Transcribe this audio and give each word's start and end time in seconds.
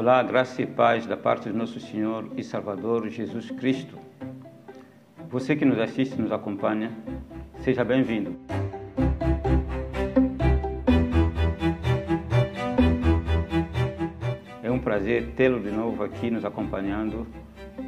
Olá, 0.00 0.22
graça 0.22 0.62
e 0.62 0.66
paz 0.66 1.04
da 1.04 1.14
parte 1.14 1.50
do 1.50 1.54
nosso 1.54 1.78
Senhor 1.78 2.32
e 2.34 2.42
Salvador 2.42 3.06
Jesus 3.10 3.50
Cristo. 3.50 3.98
Você 5.28 5.54
que 5.54 5.62
nos 5.62 5.78
assiste 5.78 6.14
e 6.14 6.22
nos 6.22 6.32
acompanha, 6.32 6.90
seja 7.58 7.84
bem-vindo. 7.84 8.34
É 14.62 14.70
um 14.70 14.78
prazer 14.78 15.34
tê-lo 15.36 15.60
de 15.60 15.70
novo 15.70 16.02
aqui 16.02 16.30
nos 16.30 16.46
acompanhando 16.46 17.26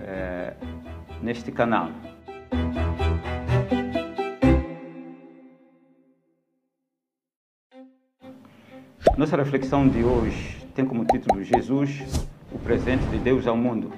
é, 0.06 0.52
neste 1.22 1.50
canal. 1.50 1.88
Nossa 9.16 9.34
reflexão 9.34 9.88
de 9.88 10.04
hoje 10.04 10.61
tem 10.74 10.86
como 10.86 11.04
título 11.04 11.42
Jesus, 11.42 12.26
o 12.50 12.58
presente 12.58 13.04
de 13.06 13.18
Deus 13.18 13.46
ao 13.46 13.56
mundo. 13.56 13.92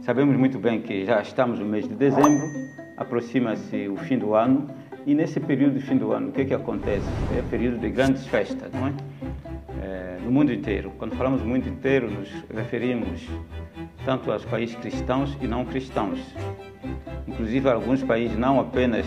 Sabemos 0.00 0.36
muito 0.36 0.58
bem 0.58 0.80
que 0.80 1.04
já 1.04 1.20
estamos 1.22 1.60
no 1.60 1.64
mês 1.64 1.86
de 1.86 1.94
dezembro, 1.94 2.44
aproxima-se 2.96 3.88
o 3.88 3.96
fim 3.96 4.18
do 4.18 4.34
ano 4.34 4.68
e 5.06 5.14
nesse 5.14 5.38
período 5.38 5.78
de 5.78 5.84
fim 5.84 5.96
do 5.96 6.12
ano, 6.12 6.30
o 6.30 6.32
que 6.32 6.40
é 6.40 6.44
que 6.44 6.54
acontece? 6.54 7.06
É 7.36 7.42
período 7.48 7.78
de 7.78 7.88
grandes 7.88 8.26
festas, 8.26 8.72
não 8.72 8.88
é? 8.88 8.92
é 9.80 10.18
no 10.24 10.30
mundo 10.30 10.52
inteiro. 10.52 10.92
Quando 10.98 11.14
falamos 11.14 11.40
mundo 11.42 11.68
inteiro, 11.68 12.10
nos 12.10 12.28
referimos 12.52 13.28
tanto 14.04 14.32
aos 14.32 14.44
países 14.44 14.74
cristãos 14.76 15.36
e 15.40 15.46
não 15.46 15.64
cristãos. 15.64 16.18
Inclusive, 17.28 17.68
alguns 17.68 18.02
países 18.02 18.36
não 18.36 18.58
apenas 18.58 19.06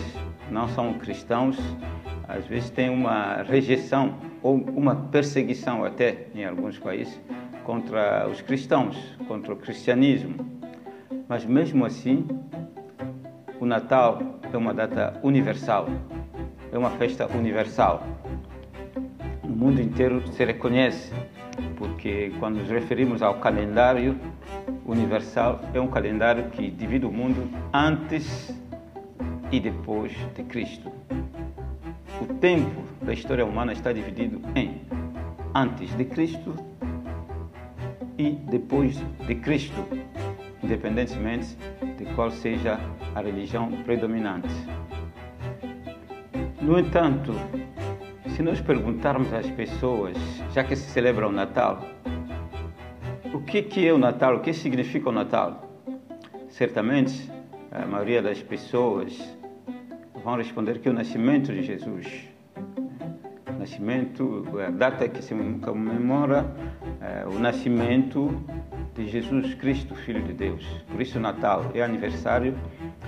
não 0.50 0.66
são 0.68 0.94
cristãos, 0.94 1.58
às 2.36 2.46
vezes 2.46 2.70
tem 2.70 2.90
uma 2.90 3.42
rejeição 3.42 4.14
ou 4.42 4.56
uma 4.56 4.94
perseguição 4.94 5.84
até 5.84 6.26
em 6.34 6.44
alguns 6.44 6.78
países 6.78 7.18
contra 7.64 8.28
os 8.28 8.40
cristãos, 8.40 8.96
contra 9.26 9.52
o 9.52 9.56
cristianismo. 9.56 10.34
Mas 11.28 11.44
mesmo 11.44 11.84
assim, 11.84 12.26
o 13.58 13.66
Natal 13.66 14.20
é 14.52 14.56
uma 14.56 14.72
data 14.72 15.18
universal, 15.22 15.88
é 16.70 16.78
uma 16.78 16.90
festa 16.90 17.26
universal. 17.26 18.06
O 19.42 19.48
mundo 19.48 19.80
inteiro 19.80 20.22
se 20.32 20.44
reconhece, 20.44 21.12
porque 21.76 22.32
quando 22.38 22.58
nos 22.58 22.68
referimos 22.68 23.22
ao 23.22 23.34
calendário 23.36 24.16
universal, 24.84 25.60
é 25.72 25.80
um 25.80 25.88
calendário 25.88 26.50
que 26.50 26.70
divide 26.70 27.06
o 27.06 27.10
mundo 27.10 27.50
antes 27.72 28.54
e 29.50 29.58
depois 29.58 30.12
de 30.34 30.42
Cristo. 30.44 30.92
O 32.20 32.26
tempo 32.40 32.82
da 33.02 33.12
história 33.12 33.44
humana 33.44 33.72
está 33.72 33.92
dividido 33.92 34.40
em 34.54 34.80
antes 35.54 35.94
de 35.96 36.04
Cristo 36.04 36.54
e 38.16 38.30
depois 38.30 38.96
de 39.26 39.34
Cristo, 39.34 39.86
independentemente 40.62 41.56
de 41.98 42.06
qual 42.14 42.30
seja 42.30 42.80
a 43.14 43.20
religião 43.20 43.70
predominante. 43.84 44.48
No 46.60 46.78
entanto, 46.78 47.32
se 48.34 48.42
nós 48.42 48.60
perguntarmos 48.60 49.32
às 49.32 49.50
pessoas, 49.50 50.16
já 50.52 50.64
que 50.64 50.74
se 50.74 50.90
celebra 50.90 51.28
o 51.28 51.32
Natal, 51.32 51.80
o 53.32 53.40
que, 53.40 53.62
que 53.62 53.86
é 53.86 53.92
o 53.92 53.98
Natal, 53.98 54.36
o 54.36 54.40
que 54.40 54.54
significa 54.54 55.10
o 55.10 55.12
Natal? 55.12 55.70
Certamente, 56.48 57.30
a 57.70 57.84
maioria 57.84 58.22
das 58.22 58.42
pessoas 58.42 59.35
vão 60.26 60.34
responder 60.34 60.80
que 60.80 60.88
é 60.88 60.90
o 60.90 60.94
nascimento 60.94 61.52
de 61.52 61.62
Jesus. 61.62 62.28
O 63.48 63.58
nascimento, 63.60 64.44
a 64.66 64.70
data 64.70 65.08
que 65.08 65.22
se 65.22 65.32
comemora 65.62 66.52
é, 67.00 67.24
o 67.28 67.38
nascimento 67.38 68.36
de 68.96 69.06
Jesus 69.06 69.54
Cristo, 69.54 69.94
Filho 69.94 70.24
de 70.24 70.32
Deus. 70.32 70.66
Por 70.90 71.00
isso, 71.00 71.20
Natal 71.20 71.70
é 71.74 71.80
aniversário 71.80 72.58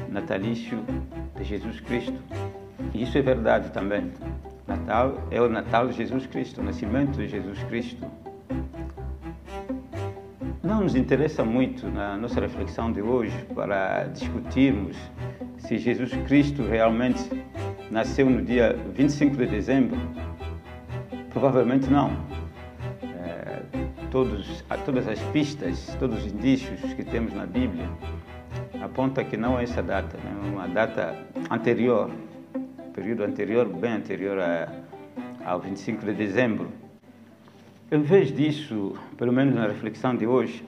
natalício 0.09 0.79
de 1.37 1.43
Jesus 1.43 1.81
Cristo. 1.81 2.15
Isso 2.95 3.19
é 3.19 3.23
verdade 3.23 3.73
também. 3.73 4.13
Natal 4.65 5.27
é 5.33 5.43
o 5.43 5.49
Natal 5.49 5.89
de 5.89 5.95
Jesus 5.95 6.25
Cristo, 6.29 6.61
o 6.61 6.65
nascimento 6.65 7.17
de 7.17 7.27
Jesus 7.27 7.61
Cristo. 7.65 8.07
Não 10.63 10.83
nos 10.83 10.95
interessa 10.95 11.45
muito 11.45 11.89
na 11.89 12.17
nossa 12.17 12.41
reflexão 12.41 12.93
de 12.93 13.03
hoje 13.03 13.37
para 13.57 14.05
discutirmos 14.05 14.97
se 15.59 15.79
Jesus 15.79 16.13
Cristo 16.27 16.63
realmente 16.63 17.23
nasceu 17.91 18.29
no 18.29 18.43
dia 18.43 18.77
25 18.95 19.37
de 19.37 19.47
dezembro? 19.47 19.99
Provavelmente 21.31 21.91
não. 21.91 22.11
É, 23.03 23.63
todos, 24.11 24.65
todas 24.85 25.07
as 25.07 25.21
pistas, 25.33 25.95
todos 25.99 26.25
os 26.25 26.33
indícios 26.33 26.81
que 26.95 27.05
temos 27.05 27.33
na 27.35 27.47
Bíblia 27.47 27.89
apontam 28.83 29.25
que 29.25 29.37
não 29.37 29.59
é 29.59 29.65
essa 29.65 29.83
data, 29.83 30.17
é 30.17 30.49
uma 30.49 30.67
data 30.67 31.15
anterior, 31.51 32.11
período 32.95 33.25
anterior, 33.25 33.69
bem 33.69 33.93
anterior 33.93 34.39
a, 34.39 34.69
ao 35.45 35.61
25 35.61 36.05
de 36.05 36.13
dezembro. 36.15 36.69
Em 37.91 38.01
vez 38.01 38.35
disso, 38.35 38.95
pelo 39.17 39.33
menos 39.33 39.55
na 39.55 39.67
reflexão 39.67 40.15
de 40.15 40.27
hoje, 40.27 40.65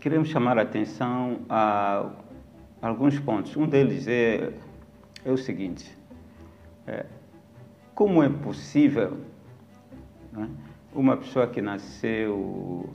queremos 0.00 0.28
chamar 0.28 0.58
a 0.58 0.62
atenção 0.62 1.38
a 1.48 2.10
alguns 2.88 3.18
pontos. 3.18 3.56
Um 3.56 3.66
deles 3.66 4.06
é, 4.06 4.52
é 5.24 5.30
o 5.30 5.36
seguinte: 5.36 5.96
é, 6.86 7.06
como 7.94 8.22
é 8.22 8.28
possível 8.28 9.18
né, 10.32 10.48
uma 10.92 11.16
pessoa 11.16 11.46
que 11.46 11.62
nasceu, 11.62 12.90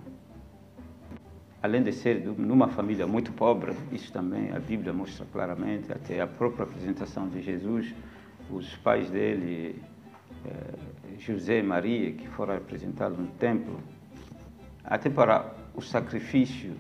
além 1.62 1.82
de 1.84 1.92
ser 1.92 2.24
numa 2.38 2.68
família 2.68 3.08
muito 3.08 3.32
pobre, 3.32 3.74
isso 3.92 4.14
também 4.14 4.52
a 4.52 4.60
Bíblia 4.60 4.94
mostra 4.94 5.26
claramente, 5.32 5.92
até 5.92 6.22
a 6.22 6.28
própria 6.28 6.64
apresentação 6.64 7.28
de 7.28 7.42
Jesus, 7.42 7.94
os 8.50 8.76
pais 8.78 9.10
dele, 9.10 9.82
é, 10.46 11.18
José 11.18 11.60
e 11.60 11.64
Maria, 11.64 12.12
que 12.12 12.28
foram 12.28 12.56
apresentados 12.56 13.18
no 13.18 13.28
templo, 13.28 13.80
até 14.84 15.10
para 15.10 15.52
o 15.74 15.82
sacrifício, 15.82 16.74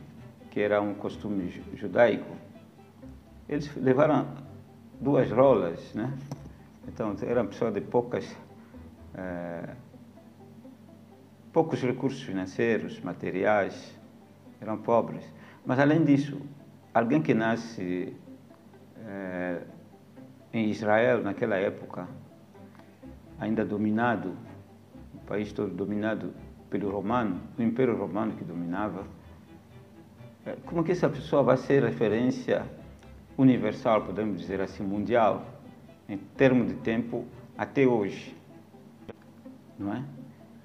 que 0.51 0.59
era 0.59 0.81
um 0.81 0.93
costume 0.93 1.51
judaico, 1.75 2.48
eles 3.49 3.75
levaram 3.75 4.27
duas 5.01 5.31
rolas, 5.31 5.93
né? 5.95 6.13
Então, 6.87 7.15
eram 7.23 7.47
pessoas 7.47 7.73
de 7.73 7.81
poucas, 7.81 8.37
é, 9.15 9.75
poucos 11.51 11.81
recursos 11.81 12.21
financeiros, 12.21 13.01
materiais, 13.01 13.97
eram 14.61 14.77
pobres. 14.77 15.25
Mas, 15.65 15.79
além 15.79 16.03
disso, 16.05 16.39
alguém 16.93 17.21
que 17.23 17.33
nasce 17.33 18.15
é, 19.03 19.61
em 20.53 20.69
Israel, 20.69 21.23
naquela 21.23 21.55
época, 21.55 22.07
ainda 23.39 23.65
dominado, 23.65 24.37
o 25.15 25.19
país 25.25 25.51
todo 25.51 25.73
dominado 25.73 26.33
pelo 26.69 26.91
romano, 26.91 27.41
o 27.57 27.63
Império 27.63 27.97
Romano 27.97 28.33
que 28.33 28.43
dominava, 28.43 29.05
é, 30.45 30.55
como 30.65 30.83
que 30.83 30.91
essa 30.91 31.09
pessoa 31.09 31.41
vai 31.41 31.57
ser 31.57 31.83
referência 31.83 32.63
universal, 33.39 34.01
podemos 34.01 34.41
dizer 34.41 34.59
assim, 34.59 34.83
mundial, 34.83 35.45
em 36.09 36.17
termos 36.17 36.67
de 36.67 36.73
tempo, 36.75 37.25
até 37.57 37.87
hoje. 37.87 38.35
Não 39.77 39.93
é? 39.93 40.03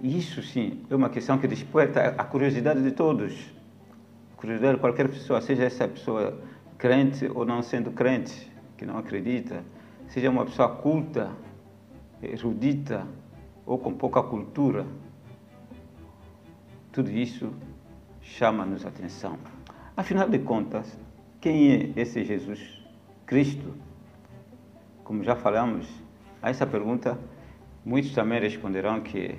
Isso 0.01 0.43
sim 0.43 0.85
é 0.91 0.95
uma 0.97 1.09
questão 1.09 1.39
que 1.39 1.47
desperta 1.47 2.15
a 2.19 2.25
curiosidade 2.25 2.83
de 2.83 2.91
todos. 2.91 3.33
A 4.33 4.37
curiosidade 4.37 4.75
de 4.75 4.81
qualquer 4.81 5.09
pessoa, 5.09 5.41
seja 5.41 5.63
essa 5.65 5.87
pessoa 5.87 6.43
crente 6.77 7.31
ou 7.33 7.47
não 7.47 7.63
sendo 7.63 7.93
crente, 7.93 8.51
que 8.77 8.85
não 8.85 8.99
acredita, 8.99 9.63
seja 10.09 10.29
uma 10.29 10.45
pessoa 10.45 10.69
culta, 10.69 11.31
erudita 12.21 13.07
ou 13.65 13.79
com 13.79 13.95
pouca 13.95 14.21
cultura. 14.21 14.85
Tudo 16.91 17.11
isso 17.11 17.53
chama-nos 18.21 18.85
atenção. 18.85 19.39
Afinal 19.97 20.29
de 20.29 20.41
contas, 20.41 20.99
quem 21.45 21.73
é 21.73 21.91
esse 22.01 22.25
Jesus 22.25 22.83
Cristo? 23.27 23.75
Como 25.05 25.23
já 25.23 25.37
falamos, 25.37 25.87
a 26.41 26.49
essa 26.49 26.67
pergunta, 26.67 27.19
muitos 27.85 28.15
também 28.15 28.41
responderão 28.41 29.03
que 29.03 29.39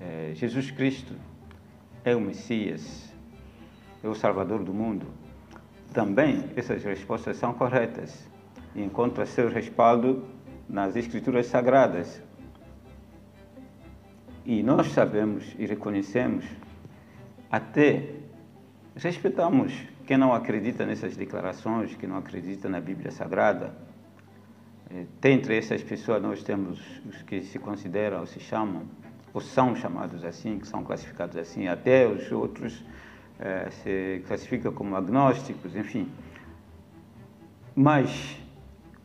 é, 0.00 0.30
Jesus 0.32 0.70
Cristo 0.70 1.14
é 2.02 2.16
o 2.16 2.20
Messias, 2.22 3.12
é 4.02 4.08
o 4.08 4.14
Salvador 4.14 4.64
do 4.64 4.72
mundo. 4.72 5.06
Também 5.92 6.48
essas 6.56 6.82
respostas 6.82 7.36
são 7.36 7.52
corretas 7.52 8.26
e 8.74 8.82
encontram 8.82 9.26
seu 9.26 9.50
respaldo 9.50 10.24
nas 10.66 10.96
Escrituras 10.96 11.44
Sagradas. 11.44 12.22
E 14.46 14.62
nós 14.62 14.86
sabemos 14.92 15.54
e 15.58 15.66
reconhecemos, 15.66 16.46
até 17.50 18.14
respeitamos 18.96 19.72
quem 20.06 20.16
não 20.16 20.32
acredita 20.32 20.84
nessas 20.86 21.16
declarações, 21.16 21.94
que 21.94 22.06
não 22.06 22.18
acredita 22.18 22.68
na 22.68 22.80
Bíblia 22.80 23.10
Sagrada, 23.10 23.74
eh, 24.90 25.06
tem 25.20 25.34
entre 25.34 25.56
essas 25.56 25.82
pessoas 25.82 26.22
nós 26.22 26.42
temos 26.42 26.78
os 27.06 27.22
que 27.22 27.42
se 27.42 27.58
consideram, 27.58 28.20
ou 28.20 28.26
se 28.26 28.38
chamam, 28.38 28.82
ou 29.32 29.40
são 29.40 29.74
chamados 29.74 30.24
assim, 30.24 30.58
que 30.58 30.66
são 30.66 30.84
classificados 30.84 31.36
assim, 31.36 31.66
até 31.66 32.06
os 32.06 32.30
outros 32.30 32.84
eh, 33.40 33.68
se 33.70 34.22
classifica 34.26 34.70
como 34.70 34.94
agnósticos, 34.94 35.74
enfim. 35.74 36.08
Mas 37.74 38.38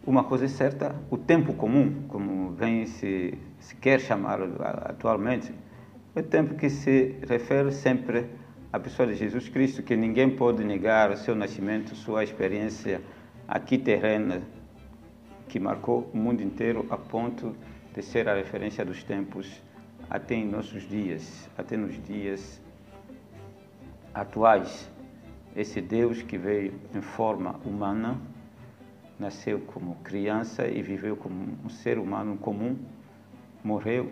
uma 0.05 0.23
coisa 0.23 0.45
é 0.45 0.47
certa, 0.47 0.95
o 1.09 1.17
tempo 1.17 1.53
comum, 1.53 2.03
como 2.07 2.51
vem 2.51 2.85
se, 2.85 3.37
se 3.59 3.75
quer 3.75 3.99
chamar 3.99 4.39
atualmente, 4.85 5.51
é 6.15 6.19
o 6.19 6.23
tempo 6.23 6.55
que 6.55 6.69
se 6.69 7.15
refere 7.27 7.71
sempre 7.71 8.27
à 8.71 8.79
pessoa 8.79 9.07
de 9.07 9.15
Jesus 9.15 9.49
Cristo, 9.49 9.81
que 9.81 9.95
ninguém 9.95 10.35
pode 10.35 10.63
negar 10.63 11.09
o 11.09 11.17
seu 11.17 11.35
nascimento, 11.35 11.95
sua 11.95 12.23
experiência 12.23 13.01
aqui 13.47 13.79
terrena, 13.79 14.43
que 15.47 15.59
marcou 15.59 16.09
o 16.13 16.17
mundo 16.17 16.43
inteiro 16.43 16.85
a 16.91 16.97
ponto 16.97 17.55
de 17.93 18.03
ser 18.03 18.29
a 18.29 18.35
referência 18.35 18.85
dos 18.85 19.03
tempos 19.03 19.61
até 20.07 20.35
em 20.35 20.45
nossos 20.45 20.87
dias, 20.87 21.49
até 21.57 21.75
nos 21.75 21.99
dias 22.03 22.61
atuais. 24.13 24.87
Esse 25.55 25.81
Deus 25.81 26.21
que 26.21 26.37
veio 26.37 26.79
em 26.93 27.01
forma 27.01 27.59
humana, 27.65 28.21
nasceu 29.17 29.59
como 29.61 29.95
criança 30.03 30.67
e 30.67 30.81
viveu 30.83 31.17
como 31.17 31.57
um 31.65 31.69
ser 31.69 31.97
humano 31.97 32.37
comum, 32.37 32.77
morreu 33.63 34.11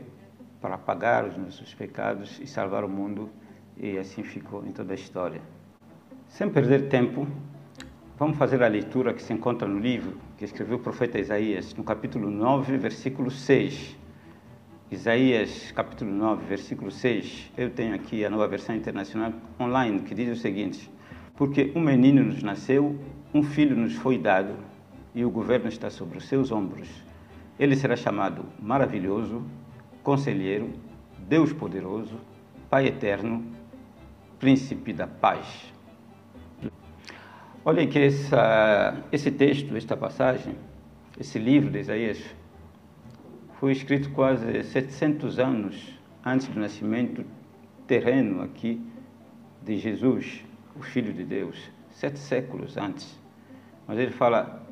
para 0.59 0.79
pagar 0.79 1.25
os 1.25 1.37
nossos 1.37 1.75
pecados 1.75 2.39
e 2.41 2.47
salvar 2.47 2.83
o 2.83 2.89
mundo, 2.89 3.29
e 3.79 3.97
assim 3.97 4.23
ficou 4.23 4.65
em 4.65 4.71
toda 4.71 4.93
a 4.93 4.95
história. 4.95 5.41
Sem 6.27 6.49
perder 6.49 6.89
tempo, 6.89 7.27
vamos 8.17 8.37
fazer 8.37 8.61
a 8.63 8.67
leitura 8.67 9.13
que 9.13 9.21
se 9.21 9.33
encontra 9.33 9.67
no 9.67 9.79
livro 9.79 10.17
que 10.37 10.45
escreveu 10.45 10.77
o 10.77 10.79
profeta 10.79 11.19
Isaías, 11.19 11.73
no 11.75 11.83
capítulo 11.83 12.29
9, 12.29 12.77
versículo 12.77 13.31
6. 13.31 13.97
Isaías, 14.91 15.71
capítulo 15.71 16.11
9, 16.11 16.45
versículo 16.45 16.91
6. 16.91 17.51
Eu 17.57 17.71
tenho 17.71 17.95
aqui 17.95 18.23
a 18.23 18.29
nova 18.29 18.47
versão 18.47 18.75
internacional 18.75 19.33
online, 19.59 20.01
que 20.01 20.13
diz 20.13 20.37
o 20.37 20.39
seguinte: 20.39 20.91
Porque 21.35 21.71
um 21.75 21.81
menino 21.81 22.23
nos 22.23 22.43
nasceu, 22.43 22.99
um 23.33 23.41
filho 23.41 23.75
nos 23.75 23.95
foi 23.95 24.17
dado, 24.17 24.53
e 25.15 25.25
o 25.25 25.29
governo 25.31 25.67
está 25.69 25.89
sobre 25.89 26.19
os 26.19 26.27
seus 26.27 26.51
ombros. 26.51 26.87
Ele 27.59 27.75
será 27.75 27.95
chamado 27.95 28.45
Maravilhoso, 28.61 29.43
Conselheiro, 30.03 30.69
Deus 31.27 31.51
Poderoso, 31.51 32.15
Pai 32.69 32.85
Eterno, 32.85 33.43
Príncipe 34.39 34.93
da 34.93 35.07
Paz. 35.07 35.73
Olhem 37.65 37.89
que 37.89 37.97
essa, 37.97 39.03
esse 39.11 39.31
texto, 39.31 39.75
esta 39.75 39.97
passagem, 39.97 40.55
esse 41.19 41.39
livro 41.39 41.71
de 41.71 41.79
Isaías, 41.79 42.23
foi 43.59 43.71
escrito 43.71 44.11
quase 44.11 44.63
700 44.63 45.39
anos 45.39 45.99
antes 46.23 46.47
do 46.47 46.59
nascimento 46.59 47.25
terreno 47.87 48.43
aqui 48.43 48.79
de 49.63 49.77
Jesus, 49.77 50.45
o 50.75 50.83
Filho 50.83 51.11
de 51.11 51.23
Deus, 51.23 51.57
sete 51.89 52.19
séculos 52.19 52.77
antes. 52.77 53.19
Mas 53.87 53.97
ele 53.97 54.11
fala 54.11 54.63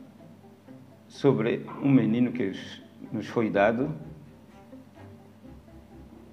sobre 1.07 1.65
um 1.81 1.89
menino 1.89 2.31
que 2.31 2.51
nos 3.12 3.25
foi 3.25 3.50
dado 3.50 3.91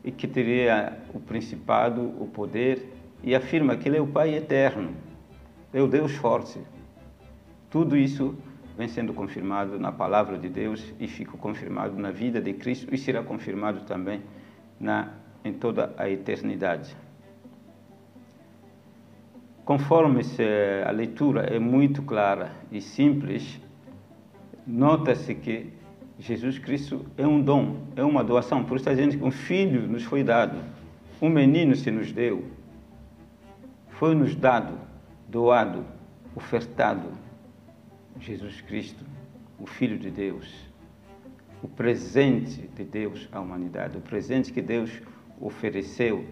e 0.04 0.12
que 0.12 0.28
teria 0.28 0.98
o 1.14 1.20
principado, 1.20 2.02
o 2.20 2.26
poder, 2.26 2.91
e 3.22 3.34
afirma 3.34 3.76
que 3.76 3.88
ele 3.88 3.96
é 3.96 4.00
o 4.00 4.06
Pai 4.06 4.34
eterno, 4.34 4.90
é 5.72 5.80
o 5.80 5.86
Deus 5.86 6.12
forte. 6.12 6.60
Tudo 7.70 7.96
isso 7.96 8.36
vem 8.76 8.88
sendo 8.88 9.12
confirmado 9.12 9.78
na 9.78 9.92
palavra 9.92 10.38
de 10.38 10.48
Deus 10.48 10.92
e 10.98 11.06
fica 11.06 11.36
confirmado 11.36 11.96
na 11.96 12.10
vida 12.10 12.40
de 12.40 12.52
Cristo 12.52 12.92
e 12.94 12.98
será 12.98 13.22
confirmado 13.22 13.82
também 13.82 14.22
na, 14.78 15.10
em 15.44 15.52
toda 15.52 15.94
a 15.96 16.08
eternidade. 16.08 16.96
Conforme 19.64 20.22
a 20.86 20.90
leitura 20.90 21.42
é 21.42 21.58
muito 21.58 22.02
clara 22.02 22.52
e 22.70 22.80
simples, 22.80 23.60
nota-se 24.66 25.34
que 25.34 25.72
Jesus 26.18 26.58
Cristo 26.58 27.06
é 27.16 27.26
um 27.26 27.40
dom, 27.40 27.76
é 27.94 28.02
uma 28.02 28.24
doação. 28.24 28.64
Por 28.64 28.76
isso 28.76 28.90
está 28.90 29.16
que 29.18 29.24
um 29.24 29.30
filho 29.30 29.86
nos 29.86 30.02
foi 30.02 30.24
dado, 30.24 30.58
um 31.20 31.28
menino 31.28 31.76
se 31.76 31.90
nos 31.90 32.10
deu, 32.10 32.44
foi 34.02 34.16
nos 34.16 34.34
dado, 34.34 34.76
doado, 35.28 35.84
ofertado. 36.34 37.08
Jesus 38.18 38.60
Cristo, 38.60 39.04
o 39.60 39.64
Filho 39.64 39.96
de 39.96 40.10
Deus, 40.10 40.52
o 41.62 41.68
presente 41.68 42.66
de 42.66 42.82
Deus 42.82 43.28
à 43.30 43.38
humanidade, 43.38 43.96
o 43.96 44.00
presente 44.00 44.52
que 44.52 44.60
Deus 44.60 44.90
ofereceu 45.40 46.26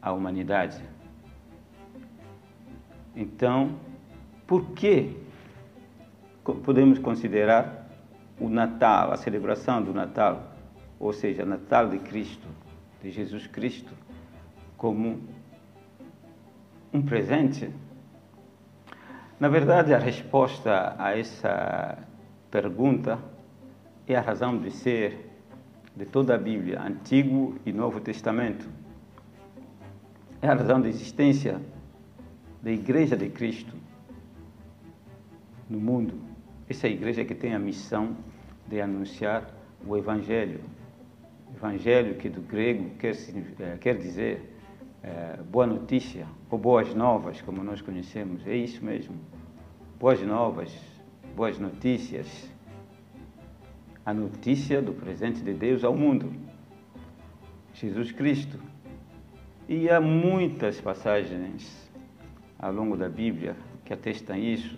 à 0.00 0.12
humanidade. 0.12 0.80
Então, 3.16 3.74
por 4.46 4.70
que 4.70 5.16
podemos 6.62 7.00
considerar 7.00 7.90
o 8.38 8.48
Natal, 8.48 9.10
a 9.10 9.16
celebração 9.16 9.82
do 9.82 9.92
Natal, 9.92 10.54
ou 11.00 11.12
seja, 11.12 11.44
Natal 11.44 11.88
de 11.88 11.98
Cristo, 11.98 12.46
de 13.02 13.10
Jesus 13.10 13.48
Cristo, 13.48 13.92
como 14.76 15.39
um 16.92 17.02
presente? 17.02 17.70
Na 19.38 19.48
verdade, 19.48 19.94
a 19.94 19.98
resposta 19.98 20.94
a 20.98 21.16
essa 21.16 21.98
pergunta 22.50 23.18
é 24.06 24.16
a 24.16 24.20
razão 24.20 24.58
de 24.58 24.70
ser 24.70 25.30
de 25.96 26.04
toda 26.04 26.34
a 26.34 26.38
Bíblia, 26.38 26.80
Antigo 26.82 27.58
e 27.64 27.72
Novo 27.72 28.00
Testamento. 28.00 28.68
É 30.42 30.48
a 30.48 30.54
razão 30.54 30.80
da 30.80 30.88
existência 30.88 31.60
da 32.62 32.70
Igreja 32.70 33.16
de 33.16 33.28
Cristo 33.28 33.74
no 35.68 35.78
mundo. 35.78 36.14
Essa 36.68 36.86
é 36.86 36.90
igreja 36.90 37.24
que 37.24 37.34
tem 37.34 37.54
a 37.54 37.58
missão 37.58 38.16
de 38.66 38.80
anunciar 38.80 39.48
o 39.86 39.96
Evangelho. 39.96 40.60
Evangelho 41.54 42.14
que 42.16 42.28
do 42.28 42.40
grego 42.40 42.90
quer, 42.98 43.14
eh, 43.58 43.76
quer 43.80 43.96
dizer 43.96 44.59
é, 45.02 45.38
boa 45.42 45.66
notícia 45.66 46.26
ou 46.50 46.58
boas 46.58 46.94
novas, 46.94 47.40
como 47.40 47.64
nós 47.64 47.80
conhecemos. 47.80 48.46
É 48.46 48.54
isso 48.54 48.84
mesmo. 48.84 49.16
Boas 49.98 50.20
novas, 50.22 50.72
boas 51.34 51.58
notícias. 51.58 52.50
A 54.04 54.12
notícia 54.12 54.82
do 54.82 54.92
presente 54.92 55.40
de 55.40 55.52
Deus 55.54 55.84
ao 55.84 55.96
mundo. 55.96 56.32
Jesus 57.72 58.12
Cristo. 58.12 58.58
E 59.68 59.88
há 59.88 60.00
muitas 60.00 60.80
passagens 60.80 61.90
ao 62.58 62.72
longo 62.72 62.96
da 62.96 63.08
Bíblia 63.08 63.56
que 63.84 63.92
atestam 63.92 64.36
isso, 64.36 64.76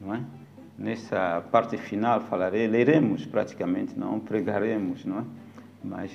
não 0.00 0.14
é? 0.14 0.24
Nessa 0.78 1.42
parte 1.50 1.76
final 1.76 2.20
falarei, 2.22 2.66
leremos 2.66 3.26
praticamente, 3.26 3.98
não 3.98 4.20
pregaremos, 4.20 5.04
não 5.04 5.18
é? 5.18 5.24
Mas 5.82 6.12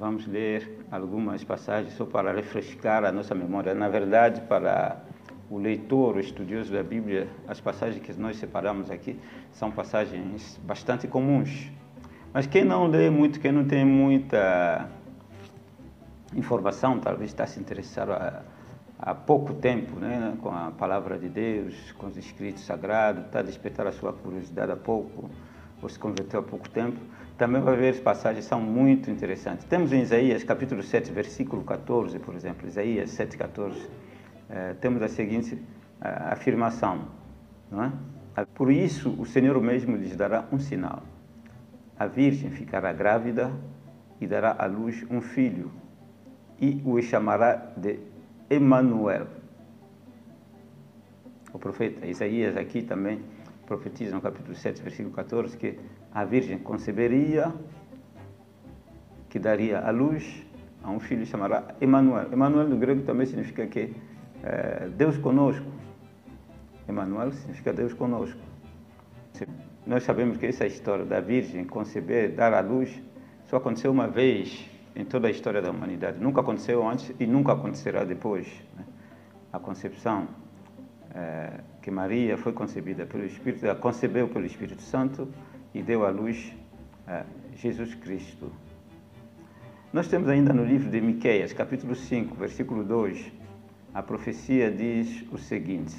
vamos 0.00 0.26
ler 0.26 0.78
algumas 0.90 1.44
passagens 1.44 1.92
só 1.92 2.06
para 2.06 2.32
refrescar 2.32 3.04
a 3.04 3.12
nossa 3.12 3.34
memória. 3.34 3.74
Na 3.74 3.86
verdade, 3.86 4.40
para 4.40 4.96
o 5.50 5.58
leitor, 5.58 6.16
o 6.16 6.20
estudioso 6.20 6.72
da 6.72 6.82
Bíblia, 6.82 7.28
as 7.46 7.60
passagens 7.60 8.02
que 8.02 8.18
nós 8.18 8.38
separamos 8.38 8.90
aqui 8.90 9.20
são 9.52 9.70
passagens 9.70 10.58
bastante 10.64 11.06
comuns. 11.06 11.70
Mas 12.32 12.46
quem 12.46 12.64
não 12.64 12.86
lê 12.86 13.10
muito, 13.10 13.38
quem 13.38 13.52
não 13.52 13.66
tem 13.66 13.84
muita 13.84 14.88
informação, 16.34 16.98
talvez 16.98 17.30
está 17.30 17.46
se 17.46 17.60
interessado 17.60 18.12
a 18.12 18.42
há 19.02 19.14
pouco 19.14 19.54
tempo 19.54 19.98
né, 19.98 20.36
com 20.42 20.50
a 20.50 20.70
palavra 20.70 21.18
de 21.18 21.28
Deus, 21.28 21.92
com 21.92 22.06
os 22.06 22.16
escritos 22.16 22.64
sagrados, 22.64 23.24
está 23.24 23.38
a 23.38 23.42
despertar 23.42 23.86
a 23.86 23.92
sua 23.92 24.12
curiosidade 24.12 24.70
há 24.70 24.76
pouco, 24.76 25.30
ou 25.82 25.88
se 25.88 25.98
converteu 25.98 26.40
há 26.40 26.42
pouco 26.42 26.68
tempo, 26.68 27.00
também 27.40 27.62
vai 27.62 27.74
ver 27.74 27.88
as 27.88 27.98
passagens 27.98 28.44
são 28.44 28.60
muito 28.60 29.10
interessantes. 29.10 29.64
Temos 29.64 29.94
em 29.94 30.02
Isaías 30.02 30.44
capítulo 30.44 30.82
7, 30.82 31.10
versículo 31.10 31.64
14, 31.64 32.18
por 32.18 32.34
exemplo, 32.34 32.68
Isaías 32.68 33.08
7, 33.12 33.38
14, 33.38 33.88
eh, 34.50 34.74
temos 34.78 35.00
a 35.00 35.08
seguinte 35.08 35.58
a 36.02 36.34
afirmação, 36.34 37.08
não 37.70 37.84
é? 37.84 37.92
Por 38.54 38.70
isso 38.70 39.16
o 39.18 39.24
Senhor 39.24 39.58
mesmo 39.58 39.96
lhes 39.96 40.14
dará 40.14 40.44
um 40.52 40.58
sinal. 40.58 41.02
A 41.98 42.06
virgem 42.06 42.50
ficará 42.50 42.92
grávida 42.92 43.50
e 44.20 44.26
dará 44.26 44.54
à 44.58 44.66
luz 44.66 45.06
um 45.10 45.22
filho 45.22 45.72
e 46.60 46.82
o 46.84 47.00
chamará 47.00 47.72
de 47.74 48.00
Emanuel. 48.50 49.26
O 51.54 51.58
profeta 51.58 52.06
Isaías 52.06 52.54
aqui 52.54 52.82
também 52.82 53.22
profetiza 53.70 54.16
no 54.16 54.20
capítulo 54.20 54.56
7, 54.56 54.82
versículo 54.82 55.14
14, 55.14 55.56
que 55.56 55.78
a 56.12 56.24
virgem 56.24 56.58
conceberia, 56.58 57.54
que 59.28 59.38
daria 59.38 59.78
a 59.78 59.92
luz 59.92 60.44
a 60.82 60.90
um 60.90 60.98
filho 60.98 61.24
chamará 61.24 61.76
Emanuel. 61.80 62.32
Emanuel 62.32 62.68
no 62.68 62.76
grego 62.76 63.02
também 63.02 63.26
significa 63.26 63.64
que 63.68 63.94
é, 64.42 64.88
Deus 64.88 65.16
conosco. 65.18 65.64
Emanuel 66.88 67.30
significa 67.30 67.72
Deus 67.72 67.94
conosco. 67.94 68.40
Nós 69.86 70.02
sabemos 70.02 70.36
que 70.36 70.46
essa 70.46 70.66
história 70.66 71.04
da 71.04 71.20
virgem 71.20 71.64
conceber, 71.64 72.34
dar 72.34 72.52
a 72.52 72.60
luz, 72.60 73.00
só 73.44 73.58
aconteceu 73.58 73.92
uma 73.92 74.08
vez 74.08 74.68
em 74.96 75.04
toda 75.04 75.28
a 75.28 75.30
história 75.30 75.62
da 75.62 75.70
humanidade. 75.70 76.18
Nunca 76.18 76.40
aconteceu 76.40 76.84
antes 76.84 77.14
e 77.20 77.24
nunca 77.24 77.52
acontecerá 77.52 78.02
depois. 78.02 78.48
Né? 78.76 78.84
a 79.52 79.58
concepção 79.58 80.28
é, 81.14 81.60
que 81.82 81.90
Maria 81.90 82.36
foi 82.36 82.52
concebida 82.52 83.06
pelo 83.06 83.24
Espírito, 83.24 83.66
concebeu 83.80 84.28
pelo 84.28 84.46
Espírito 84.46 84.82
Santo 84.82 85.28
e 85.74 85.82
deu 85.82 86.04
à 86.04 86.10
luz 86.10 86.52
é, 87.06 87.24
Jesus 87.56 87.94
Cristo. 87.94 88.50
Nós 89.92 90.06
temos 90.06 90.28
ainda 90.28 90.52
no 90.52 90.64
livro 90.64 90.88
de 90.88 91.00
Miqueias, 91.00 91.52
capítulo 91.52 91.94
5, 91.94 92.36
versículo 92.36 92.84
2, 92.84 93.32
a 93.92 94.02
profecia 94.02 94.70
diz 94.70 95.24
o 95.32 95.38
seguinte: 95.38 95.96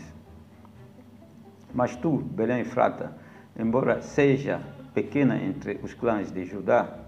Mas 1.74 1.96
tu, 1.98 2.18
Belém 2.18 2.64
Frata, 2.64 3.18
embora 3.60 4.02
seja 4.02 4.62
pequena 4.94 5.36
entre 5.42 5.80
os 5.84 5.94
clãs 5.94 6.32
de 6.32 6.46
Judá, 6.46 7.00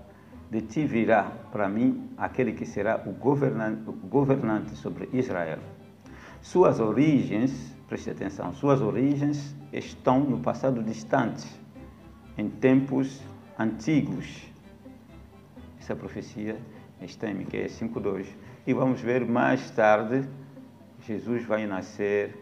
de 0.51 0.61
ti 0.61 0.85
virá 0.85 1.31
para 1.51 1.69
mim 1.69 2.09
aquele 2.17 2.51
que 2.51 2.65
será 2.65 3.01
o 3.05 3.13
governante 3.13 4.75
sobre 4.75 5.09
Israel. 5.13 5.59
Suas 6.41 6.81
origens, 6.81 7.72
preste 7.87 8.09
atenção, 8.09 8.53
suas 8.53 8.81
origens 8.81 9.55
estão 9.71 10.19
no 10.19 10.39
passado 10.39 10.81
distante, 10.83 11.47
em 12.37 12.49
tempos 12.49 13.21
antigos. 13.57 14.47
Essa 15.79 15.95
profecia 15.95 16.57
está 17.01 17.29
em 17.29 17.35
Miqueias 17.35 17.73
5:2. 17.73 18.27
E 18.65 18.73
vamos 18.73 19.01
ver 19.01 19.25
mais 19.25 19.69
tarde 19.71 20.27
Jesus 21.05 21.43
vai 21.43 21.67
nascer 21.67 22.33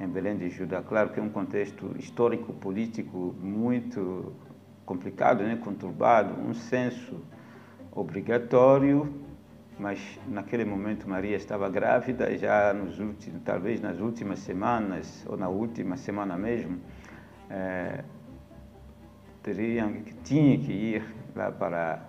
em 0.00 0.08
Belém 0.08 0.36
de 0.36 0.50
Judá. 0.50 0.82
Claro 0.82 1.10
que 1.10 1.20
é 1.20 1.22
um 1.22 1.28
contexto 1.28 1.94
histórico 1.96 2.52
político 2.52 3.32
muito 3.40 4.32
complicado, 4.84 5.44
né, 5.44 5.54
conturbado, 5.54 6.34
um 6.40 6.52
censo 6.52 7.20
obrigatório, 7.92 9.14
mas 9.78 9.98
naquele 10.28 10.64
momento 10.64 11.08
Maria 11.08 11.36
estava 11.36 11.68
grávida, 11.68 12.36
já 12.36 12.72
nos 12.72 12.98
últimos, 12.98 13.42
talvez 13.42 13.80
nas 13.80 13.98
últimas 14.00 14.38
semanas 14.40 15.24
ou 15.28 15.36
na 15.36 15.48
última 15.48 15.96
semana 15.96 16.36
mesmo, 16.36 16.78
é, 17.50 18.04
teriam, 19.42 20.02
tinha 20.24 20.58
que 20.58 20.72
ir 20.72 21.04
lá 21.34 21.50
para 21.50 22.00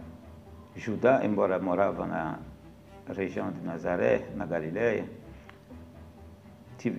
Judá, 0.76 1.22
embora 1.24 1.60
morava 1.60 2.06
na 2.06 2.40
região 3.16 3.52
de 3.52 3.62
Nazaré, 3.62 4.28
na 4.36 4.46
Galileia, 4.46 5.06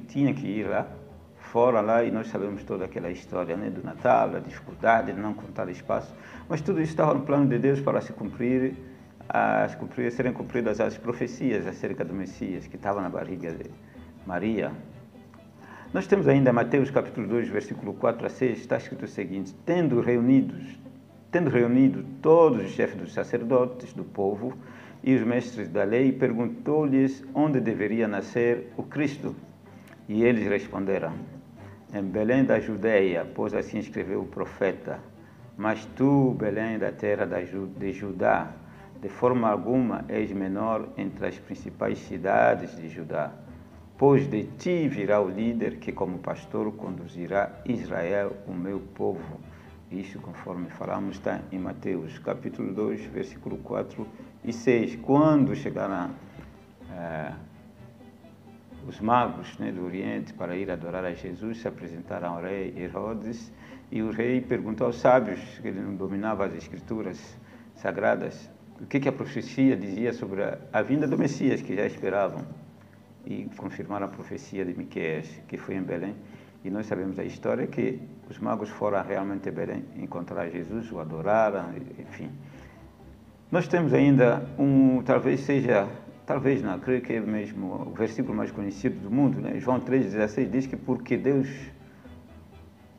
tinha 0.08 0.32
que 0.32 0.46
ir 0.46 0.68
lá, 0.68 0.88
fora 1.36 1.80
lá, 1.80 2.02
e 2.02 2.10
nós 2.10 2.28
sabemos 2.28 2.64
toda 2.64 2.84
aquela 2.84 3.10
história 3.10 3.56
né, 3.56 3.68
do 3.70 3.82
Natal, 3.82 4.34
a 4.34 4.38
dificuldade 4.38 5.12
de 5.12 5.20
não 5.20 5.34
contar 5.34 5.68
espaço, 5.68 6.14
mas 6.48 6.60
tudo 6.60 6.80
isso 6.80 6.92
estava 6.92 7.14
no 7.14 7.20
plano 7.20 7.46
de 7.46 7.58
Deus 7.58 7.80
para 7.80 8.00
se 8.00 8.12
cumprir, 8.12 8.74
cumprir, 9.78 10.10
serem 10.12 10.32
cumpridas 10.32 10.80
as 10.80 10.96
profecias 10.96 11.66
acerca 11.66 12.04
do 12.04 12.14
Messias 12.14 12.66
que 12.66 12.76
estava 12.76 13.00
na 13.00 13.08
barriga 13.08 13.52
de 13.52 13.70
Maria. 14.26 14.72
Nós 15.92 16.06
temos 16.06 16.26
ainda 16.26 16.52
Mateus 16.52 16.90
capítulo 16.90 17.26
2, 17.28 17.48
versículo 17.48 17.94
4 17.94 18.26
a 18.26 18.28
6, 18.28 18.58
está 18.58 18.76
escrito 18.76 19.04
o 19.04 19.08
seguinte: 19.08 19.54
tendo 19.64 20.00
reunidos, 20.00 20.78
tendo 21.30 21.50
reunido 21.50 22.04
todos 22.20 22.64
os 22.64 22.70
chefes 22.72 22.96
dos 22.96 23.12
sacerdotes 23.12 23.92
do 23.92 24.04
povo 24.04 24.54
e 25.02 25.14
os 25.14 25.22
mestres 25.22 25.68
da 25.68 25.84
lei, 25.84 26.10
perguntou-lhes 26.10 27.24
onde 27.34 27.60
deveria 27.60 28.08
nascer 28.08 28.72
o 28.76 28.82
Cristo. 28.82 29.36
E 30.08 30.24
eles 30.24 30.48
responderam: 30.48 31.12
Em 31.94 32.02
Belém 32.02 32.44
da 32.44 32.58
Judeia, 32.58 33.26
pois 33.34 33.54
assim 33.54 33.78
escreveu 33.78 34.22
o 34.22 34.26
profeta. 34.26 34.98
Mas 35.56 35.84
tu, 35.94 36.34
Belém 36.36 36.78
da 36.78 36.90
terra 36.90 37.24
de 37.24 37.92
Judá, 37.92 38.50
de 39.00 39.08
forma 39.08 39.48
alguma 39.48 40.04
és 40.08 40.32
menor 40.32 40.88
entre 40.96 41.26
as 41.26 41.38
principais 41.38 41.98
cidades 41.98 42.76
de 42.76 42.88
Judá, 42.88 43.32
pois 43.98 44.26
de 44.28 44.44
ti 44.58 44.88
virá 44.88 45.20
o 45.20 45.28
líder 45.28 45.76
que, 45.76 45.92
como 45.92 46.18
pastor, 46.18 46.72
conduzirá 46.72 47.60
Israel, 47.66 48.36
o 48.46 48.52
meu 48.52 48.80
povo. 48.80 49.40
Isso, 49.90 50.18
conforme 50.20 50.68
falamos, 50.70 51.16
está 51.16 51.40
em 51.52 51.58
Mateus, 51.58 52.18
capítulo 52.18 52.72
2, 52.72 53.04
versículo 53.06 53.58
4 53.58 54.06
e 54.44 54.52
6. 54.52 54.96
Quando 54.96 55.54
chegará. 55.54 56.10
Eh, 56.90 57.32
os 58.86 59.00
magos 59.00 59.56
né, 59.58 59.72
do 59.72 59.84
Oriente 59.84 60.34
para 60.34 60.56
ir 60.56 60.70
adorar 60.70 61.04
a 61.04 61.14
Jesus 61.14 61.60
se 61.60 61.68
apresentaram 61.68 62.34
ao 62.34 62.42
rei 62.42 62.74
Herodes 62.76 63.50
e 63.90 64.02
o 64.02 64.10
rei 64.10 64.40
perguntou 64.40 64.86
aos 64.86 64.96
sábios, 64.96 65.40
que 65.60 65.68
ele 65.68 65.80
não 65.80 65.94
dominava 65.94 66.44
as 66.44 66.54
escrituras 66.54 67.38
sagradas, 67.76 68.50
o 68.80 68.86
que, 68.86 69.00
que 69.00 69.08
a 69.08 69.12
profecia 69.12 69.76
dizia 69.76 70.12
sobre 70.12 70.42
a, 70.42 70.58
a, 70.72 70.82
vinda 70.82 71.06
do 71.06 71.16
Messias 71.16 71.62
que 71.62 71.74
já 71.74 71.86
esperavam 71.86 72.44
e 73.24 73.48
confirmaram 73.56 74.06
a 74.06 74.08
profecia 74.08 74.64
de 74.64 74.76
Miqueias, 74.76 75.28
que 75.48 75.56
foi 75.56 75.76
em 75.76 75.82
Belém. 75.82 76.14
E 76.64 76.70
nós 76.70 76.86
sabemos 76.86 77.18
a 77.18 77.24
história 77.24 77.66
que 77.66 78.00
os 78.28 78.38
magos 78.38 78.68
foram 78.70 79.02
realmente 79.02 79.48
a 79.48 79.52
Belém 79.52 79.84
encontrar 79.96 80.48
Jesus, 80.48 80.90
o 80.90 80.98
adoraram, 80.98 81.72
enfim. 81.98 82.30
Nós 83.50 83.68
temos 83.68 83.92
ainda 83.92 84.46
um, 84.58 85.02
talvez 85.02 85.40
seja 85.40 85.88
talvez 86.26 86.62
não, 86.62 86.78
creio 86.78 87.02
que 87.02 87.12
é 87.12 87.20
mesmo 87.20 87.86
o 87.86 87.94
versículo 87.94 88.34
mais 88.34 88.50
conhecido 88.50 88.98
do 89.00 89.10
mundo, 89.10 89.40
né? 89.40 89.58
João 89.60 89.80
3,16 89.80 90.50
diz 90.50 90.66
que 90.66 90.76
porque 90.76 91.16
Deus 91.16 91.48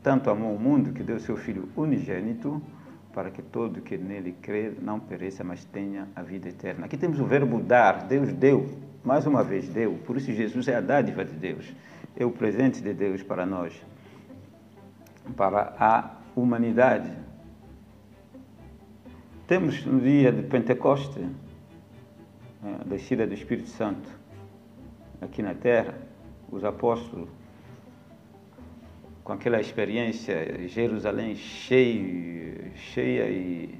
tanto 0.03 0.29
amou 0.29 0.55
o 0.55 0.59
mundo 0.59 0.93
que 0.93 1.01
deu 1.01 1.19
seu 1.19 1.35
Filho 1.35 1.67
unigênito 1.75 2.61
para 3.15 3.31
que 3.31 3.41
todo 3.41 3.79
que 3.79 3.97
nele 3.97 4.35
crê 4.41 4.73
não 4.81 4.99
pereça, 4.99 5.41
mas 5.41 5.63
tenha 5.63 6.05
a 6.13 6.21
vida 6.21 6.49
eterna. 6.49 6.85
Aqui 6.85 6.97
temos 6.97 7.17
o 7.17 7.25
verbo 7.25 7.61
dar, 7.61 8.03
Deus 8.07 8.33
deu, 8.33 8.77
mais 9.05 9.25
uma 9.25 9.41
vez 9.41 9.69
deu, 9.69 9.93
por 10.05 10.17
isso 10.17 10.33
Jesus 10.33 10.67
é 10.67 10.75
a 10.75 10.81
dádiva 10.81 11.23
de 11.23 11.31
Deus, 11.31 11.73
é 12.13 12.25
o 12.25 12.31
presente 12.31 12.81
de 12.81 12.93
Deus 12.93 13.23
para 13.23 13.45
nós, 13.45 13.73
para 15.37 15.73
a 15.79 16.17
humanidade. 16.35 17.09
Temos 19.47 19.85
no 19.85 20.01
dia 20.01 20.33
de 20.33 20.43
Pentecoste, 20.43 21.25
a 22.61 22.83
descida 22.83 23.25
do 23.25 23.33
Espírito 23.33 23.69
Santo 23.69 24.09
aqui 25.21 25.41
na 25.41 25.53
Terra, 25.53 25.93
os 26.51 26.65
apóstolos, 26.65 27.29
com 29.25 29.33
aquela 29.33 29.59
experiência, 29.59 30.67
Jerusalém 30.67 31.33
cheia, 31.33 32.71
cheia 32.75 33.27
e 33.27 33.73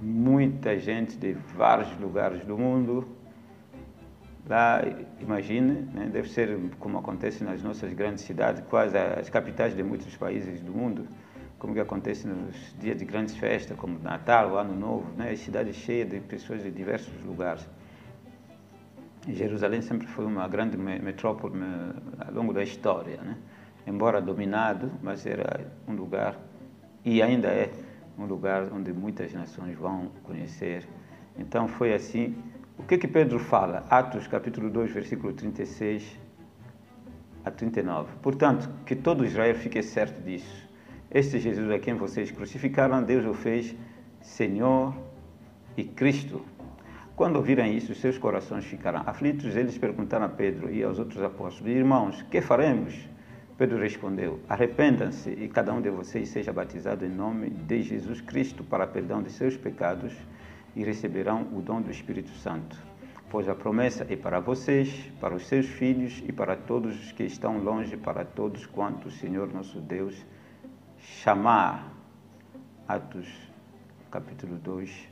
muita 0.00 0.78
gente 0.78 1.14
de 1.18 1.34
vários 1.54 1.94
lugares 2.00 2.42
do 2.46 2.56
mundo. 2.56 3.06
Lá, 4.48 4.80
imagine, 5.20 5.82
né, 5.92 6.08
deve 6.10 6.30
ser 6.30 6.58
como 6.80 6.96
acontece 6.96 7.44
nas 7.44 7.62
nossas 7.62 7.92
grandes 7.92 8.24
cidades, 8.24 8.62
quase 8.70 8.96
as 8.96 9.28
capitais 9.28 9.76
de 9.76 9.82
muitos 9.82 10.16
países 10.16 10.62
do 10.62 10.72
mundo, 10.72 11.06
como 11.58 11.74
que 11.74 11.80
acontece 11.80 12.26
nos 12.26 12.74
dias 12.80 12.96
de 12.96 13.04
grandes 13.04 13.36
festas, 13.36 13.76
como 13.76 13.98
Natal, 13.98 14.56
Ano 14.56 14.74
Novo, 14.74 15.12
né, 15.18 15.32
as 15.32 15.40
cidades 15.40 15.76
cheias 15.76 16.08
de 16.08 16.18
pessoas 16.20 16.62
de 16.62 16.70
diversos 16.70 17.12
lugares. 17.26 17.68
Jerusalém 19.28 19.82
sempre 19.82 20.06
foi 20.06 20.24
uma 20.24 20.48
grande 20.48 20.78
metrópole 20.78 21.62
ao 22.26 22.32
longo 22.32 22.54
da 22.54 22.62
história, 22.62 23.20
né? 23.20 23.36
Embora 23.88 24.20
dominado, 24.20 24.92
mas 25.02 25.24
era 25.24 25.66
um 25.86 25.94
lugar, 25.94 26.38
e 27.04 27.22
ainda 27.22 27.48
é 27.48 27.70
um 28.18 28.26
lugar 28.26 28.70
onde 28.72 28.92
muitas 28.92 29.32
nações 29.32 29.76
vão 29.76 30.10
conhecer. 30.22 30.86
Então 31.38 31.66
foi 31.66 31.94
assim. 31.94 32.36
O 32.76 32.82
que 32.82 32.98
que 32.98 33.08
Pedro 33.08 33.38
fala? 33.38 33.84
Atos 33.88 34.26
capítulo 34.26 34.70
2, 34.70 34.92
versículo 34.92 35.32
36 35.32 36.18
a 37.44 37.50
39. 37.50 38.16
Portanto, 38.22 38.68
que 38.84 38.94
todo 38.94 39.24
Israel 39.24 39.54
fique 39.54 39.82
certo 39.82 40.22
disso. 40.22 40.68
Este 41.10 41.38
Jesus 41.38 41.70
a 41.70 41.78
quem 41.78 41.94
vocês 41.94 42.30
crucificaram, 42.30 43.02
Deus 43.02 43.24
o 43.24 43.32
fez 43.32 43.74
Senhor 44.20 44.94
e 45.76 45.84
Cristo. 45.84 46.44
Quando 47.16 47.36
ouvirem 47.36 47.76
isso, 47.76 47.94
seus 47.94 48.18
corações 48.18 48.64
ficarão 48.64 49.02
aflitos. 49.06 49.56
Eles 49.56 49.78
perguntaram 49.78 50.26
a 50.26 50.28
Pedro 50.28 50.70
e 50.70 50.84
aos 50.84 50.98
outros 50.98 51.22
apóstolos: 51.22 51.72
Irmãos, 51.72 52.22
que 52.30 52.40
faremos? 52.40 53.08
Pedro 53.58 53.76
respondeu: 53.76 54.38
Arrependam-se 54.48 55.30
e 55.30 55.48
cada 55.48 55.74
um 55.74 55.82
de 55.82 55.90
vocês 55.90 56.28
seja 56.28 56.52
batizado 56.52 57.04
em 57.04 57.08
nome 57.08 57.50
de 57.50 57.82
Jesus 57.82 58.20
Cristo 58.20 58.62
para 58.62 58.86
perdão 58.86 59.20
de 59.20 59.32
seus 59.32 59.56
pecados 59.56 60.14
e 60.76 60.84
receberão 60.84 61.42
o 61.52 61.60
dom 61.60 61.82
do 61.82 61.90
Espírito 61.90 62.30
Santo. 62.30 62.80
Pois 63.28 63.48
a 63.48 63.56
promessa 63.56 64.06
é 64.08 64.14
para 64.14 64.38
vocês, 64.38 65.10
para 65.20 65.34
os 65.34 65.48
seus 65.48 65.66
filhos 65.66 66.22
e 66.26 66.32
para 66.32 66.54
todos 66.54 66.98
os 67.04 67.10
que 67.10 67.24
estão 67.24 67.58
longe, 67.58 67.96
para 67.96 68.24
todos 68.24 68.64
quanto 68.64 69.08
o 69.08 69.10
Senhor 69.10 69.52
nosso 69.52 69.80
Deus 69.80 70.24
chamar. 70.96 71.92
Atos 72.86 73.28
capítulo 74.08 74.56
2, 74.56 75.08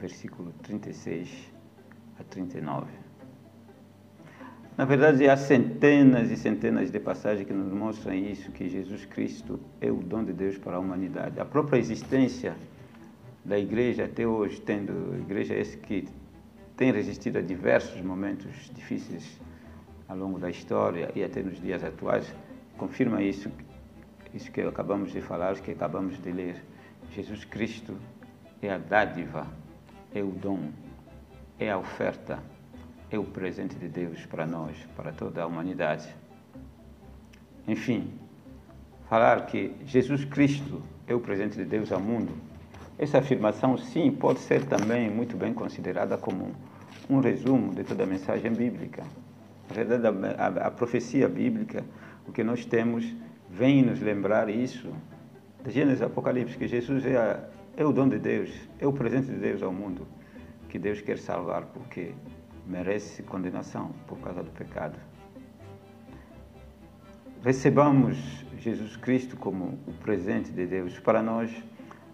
versículo 0.00 0.52
36 0.62 1.52
a 2.18 2.22
39. 2.22 3.01
Na 4.76 4.86
verdade, 4.86 5.28
há 5.28 5.36
centenas 5.36 6.30
e 6.30 6.36
centenas 6.36 6.90
de 6.90 6.98
passagens 6.98 7.46
que 7.46 7.52
nos 7.52 7.70
mostram 7.70 8.14
isso, 8.14 8.50
que 8.52 8.68
Jesus 8.70 9.04
Cristo 9.04 9.60
é 9.80 9.90
o 9.90 9.96
dom 9.96 10.24
de 10.24 10.32
Deus 10.32 10.56
para 10.56 10.76
a 10.76 10.80
humanidade. 10.80 11.38
A 11.38 11.44
própria 11.44 11.78
existência 11.78 12.56
da 13.44 13.58
igreja 13.58 14.06
até 14.06 14.26
hoje, 14.26 14.60
tendo 14.62 15.14
igreja 15.20 15.54
esse 15.54 15.76
que 15.76 16.08
tem 16.74 16.90
resistido 16.90 17.38
a 17.38 17.42
diversos 17.42 18.00
momentos 18.00 18.70
difíceis 18.74 19.38
ao 20.08 20.16
longo 20.16 20.38
da 20.38 20.48
história 20.48 21.10
e 21.14 21.22
até 21.22 21.42
nos 21.42 21.60
dias 21.60 21.84
atuais, 21.84 22.34
confirma 22.78 23.22
isso, 23.22 23.50
isso 24.32 24.50
que 24.50 24.62
acabamos 24.62 25.12
de 25.12 25.20
falar, 25.20 25.54
que 25.60 25.70
acabamos 25.70 26.20
de 26.22 26.32
ler. 26.32 26.56
Jesus 27.10 27.44
Cristo 27.44 27.94
é 28.62 28.70
a 28.70 28.78
dádiva, 28.78 29.46
é 30.14 30.22
o 30.22 30.30
dom, 30.30 30.70
é 31.58 31.70
a 31.70 31.76
oferta, 31.76 32.38
é 33.12 33.18
o 33.18 33.24
presente 33.24 33.76
de 33.76 33.88
Deus 33.88 34.24
para 34.26 34.46
nós, 34.46 34.76
para 34.96 35.12
toda 35.12 35.42
a 35.42 35.46
humanidade. 35.46 36.08
Enfim, 37.68 38.10
falar 39.08 39.46
que 39.46 39.74
Jesus 39.84 40.24
Cristo 40.24 40.82
é 41.06 41.14
o 41.14 41.20
presente 41.20 41.56
de 41.56 41.64
Deus 41.64 41.92
ao 41.92 42.00
mundo, 42.00 42.32
essa 42.98 43.18
afirmação, 43.18 43.76
sim, 43.76 44.10
pode 44.10 44.38
ser 44.40 44.64
também 44.64 45.10
muito 45.10 45.36
bem 45.36 45.52
considerada 45.52 46.16
como 46.16 46.52
um 47.08 47.20
resumo 47.20 47.74
de 47.74 47.84
toda 47.84 48.04
a 48.04 48.06
mensagem 48.06 48.52
bíblica. 48.52 49.02
Na 49.68 49.74
verdade, 49.74 50.06
a, 50.06 50.46
a, 50.46 50.66
a 50.68 50.70
profecia 50.70 51.28
bíblica, 51.28 51.84
o 52.26 52.32
que 52.32 52.44
nós 52.44 52.64
temos, 52.64 53.04
vem 53.50 53.82
nos 53.82 54.00
lembrar 54.00 54.48
isso, 54.48 54.90
de 55.64 55.70
Gênesis 55.70 56.02
Apocalipse, 56.02 56.56
que 56.56 56.66
Jesus 56.66 57.04
é, 57.04 57.16
a, 57.16 57.44
é 57.76 57.84
o 57.84 57.92
dom 57.92 58.08
de 58.08 58.18
Deus, 58.18 58.50
é 58.78 58.86
o 58.86 58.92
presente 58.92 59.26
de 59.26 59.36
Deus 59.36 59.62
ao 59.62 59.72
mundo, 59.72 60.06
que 60.68 60.78
Deus 60.78 61.00
quer 61.00 61.18
salvar, 61.18 61.66
porque 61.66 62.12
merece 62.72 63.22
condenação 63.22 63.90
por 64.06 64.18
causa 64.20 64.42
do 64.42 64.50
pecado. 64.50 64.98
Recebamos 67.44 68.16
Jesus 68.58 68.96
Cristo 68.96 69.36
como 69.36 69.78
o 69.86 69.92
presente 70.02 70.50
de 70.50 70.66
Deus 70.66 70.98
para 70.98 71.22
nós, 71.22 71.52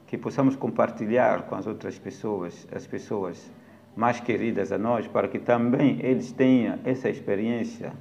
que 0.06 0.18
possamos 0.18 0.56
compartilhar 0.56 1.42
com 1.42 1.54
as 1.54 1.66
outras 1.66 1.96
pessoas, 1.96 2.66
as 2.74 2.86
pessoas 2.86 3.52
mais 3.94 4.18
queridas 4.18 4.72
a 4.72 4.78
nós, 4.78 5.06
para 5.06 5.28
que 5.28 5.38
também 5.38 6.00
eles 6.00 6.32
tenham 6.32 6.80
essa 6.84 7.08
experiência, 7.08 7.92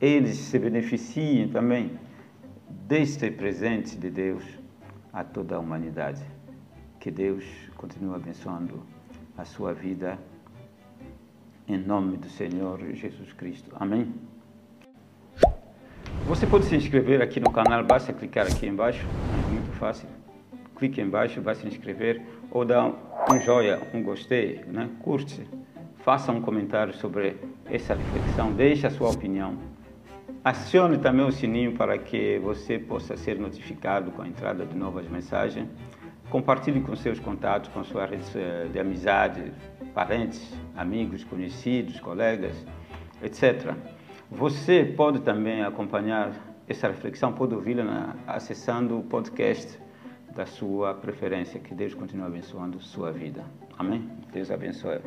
eles 0.00 0.36
se 0.36 0.58
beneficiem 0.58 1.48
também 1.48 1.96
deste 2.88 3.30
presente 3.30 3.96
de 3.96 4.10
Deus 4.10 4.42
a 5.12 5.22
toda 5.22 5.54
a 5.54 5.60
humanidade. 5.60 6.24
Que 6.98 7.10
Deus 7.10 7.44
continue 7.76 8.16
abençoando 8.16 8.82
a 9.36 9.44
sua 9.44 9.72
vida 9.72 10.18
em 11.66 11.78
nome 11.78 12.16
do 12.16 12.28
Senhor 12.28 12.78
Jesus 12.92 13.32
Cristo. 13.32 13.70
Amém. 13.78 14.12
Você 16.26 16.46
pode 16.46 16.64
se 16.66 16.76
inscrever 16.76 17.20
aqui 17.22 17.40
no 17.40 17.50
canal, 17.50 17.84
basta 17.84 18.12
clicar 18.12 18.46
aqui 18.46 18.66
embaixo, 18.66 19.04
é 19.04 19.50
muito 19.50 19.70
fácil. 19.76 20.08
Clique 20.76 21.00
embaixo, 21.00 21.40
vai 21.40 21.54
se 21.54 21.66
inscrever 21.66 22.22
ou 22.50 22.64
dá 22.64 22.86
um 23.30 23.40
joia, 23.40 23.80
um 23.92 24.02
gostei, 24.02 24.64
né? 24.66 24.88
curte, 25.00 25.46
faça 25.98 26.32
um 26.32 26.40
comentário 26.40 26.94
sobre 26.94 27.36
essa 27.66 27.94
reflexão, 27.94 28.52
deixe 28.52 28.86
a 28.86 28.90
sua 28.90 29.10
opinião. 29.10 29.56
Acione 30.42 30.98
também 30.98 31.24
o 31.24 31.32
sininho 31.32 31.72
para 31.72 31.96
que 31.96 32.38
você 32.38 32.78
possa 32.78 33.16
ser 33.16 33.38
notificado 33.38 34.10
com 34.10 34.20
a 34.20 34.28
entrada 34.28 34.66
de 34.66 34.76
novas 34.76 35.08
mensagens. 35.08 35.68
Compartilhe 36.28 36.80
com 36.80 36.94
seus 36.96 37.18
contatos, 37.18 37.70
com 37.70 37.84
sua 37.84 38.04
rede 38.06 38.24
de 38.72 38.78
amizade, 38.78 39.52
parentes, 39.94 40.52
amigos, 40.76 41.24
conhecidos, 41.24 42.00
colegas, 42.00 42.54
etc. 43.22 43.74
Você 44.30 44.84
pode 44.84 45.20
também 45.20 45.62
acompanhar 45.62 46.32
essa 46.68 46.88
reflexão, 46.88 47.32
pode 47.32 47.54
ouvi-la 47.54 48.16
acessando 48.26 48.98
o 48.98 49.02
podcast 49.04 49.78
da 50.34 50.44
sua 50.44 50.94
preferência. 50.94 51.60
Que 51.60 51.74
Deus 51.74 51.94
continue 51.94 52.26
abençoando 52.26 52.80
sua 52.80 53.12
vida. 53.12 53.44
Amém? 53.78 54.08
Deus 54.32 54.50
abençoe. 54.50 55.00